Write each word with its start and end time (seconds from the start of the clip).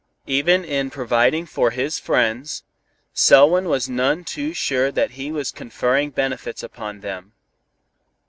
Even 0.25 0.65
in 0.65 0.89
providing 0.89 1.45
for 1.45 1.69
his 1.69 1.99
friends, 1.99 2.63
Selwyn 3.13 3.69
was 3.69 3.87
none 3.87 4.23
too 4.23 4.51
sure 4.51 4.91
that 4.91 5.11
he 5.11 5.31
was 5.31 5.51
conferring 5.51 6.09
benefits 6.09 6.63
upon 6.63 7.01
them. 7.01 7.33